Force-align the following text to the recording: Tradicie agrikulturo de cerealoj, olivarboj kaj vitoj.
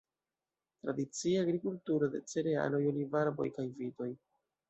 Tradicie 0.85 1.33
agrikulturo 1.41 2.09
de 2.15 2.21
cerealoj, 2.33 2.81
olivarboj 2.93 3.49
kaj 3.59 3.67
vitoj. 3.85 4.09